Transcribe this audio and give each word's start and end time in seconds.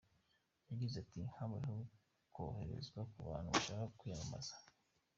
Yagize 0.69 0.95
ati 1.03 1.19
“Habayeho 1.35 1.75
koroherezwa 2.33 3.01
ku 3.11 3.19
bantu 3.29 3.49
bashaka 3.55 3.85
kwiyamamaza. 3.97 4.53